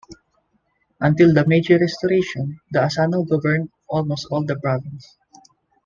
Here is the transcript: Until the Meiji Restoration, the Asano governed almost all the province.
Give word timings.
Until 0.99 1.31
the 1.31 1.45
Meiji 1.45 1.75
Restoration, 1.77 2.59
the 2.71 2.81
Asano 2.85 3.23
governed 3.23 3.69
almost 3.87 4.25
all 4.31 4.43
the 4.43 4.55
province. 4.59 5.15